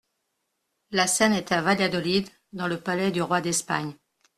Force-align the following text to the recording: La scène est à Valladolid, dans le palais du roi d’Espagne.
La 0.89 1.05
scène 1.05 1.33
est 1.33 1.51
à 1.51 1.61
Valladolid, 1.61 2.27
dans 2.53 2.65
le 2.65 2.79
palais 2.81 3.11
du 3.11 3.21
roi 3.21 3.39
d’Espagne. 3.39 3.93